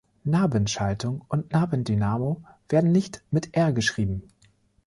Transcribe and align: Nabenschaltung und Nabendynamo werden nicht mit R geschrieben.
Nabenschaltung 0.23 1.23
und 1.27 1.51
Nabendynamo 1.53 2.41
werden 2.69 2.91
nicht 2.91 3.21
mit 3.29 3.55
R 3.55 3.71
geschrieben. 3.71 4.23